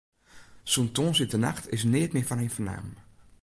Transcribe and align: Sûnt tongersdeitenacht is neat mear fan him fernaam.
Sûnt 0.71 0.93
tongersdeitenacht 0.95 1.65
is 1.75 1.83
neat 1.91 2.11
mear 2.13 2.27
fan 2.27 2.41
him 2.43 2.53
fernaam. 2.55 2.87